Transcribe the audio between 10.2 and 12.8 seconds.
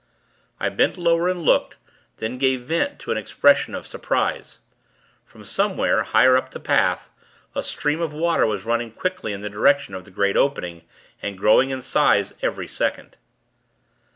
opening, and growing in size every